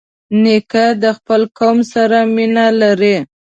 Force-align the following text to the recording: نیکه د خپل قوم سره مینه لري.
نیکه 0.41 0.85
د 1.03 1.05
خپل 1.17 1.41
قوم 1.57 1.77
سره 1.93 2.17
مینه 2.35 2.65
لري. 2.81 3.17